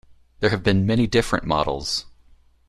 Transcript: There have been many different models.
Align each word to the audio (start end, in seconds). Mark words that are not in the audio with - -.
There 0.39 0.49
have 0.49 0.63
been 0.63 0.87
many 0.87 1.05
different 1.05 1.45
models. 1.45 2.05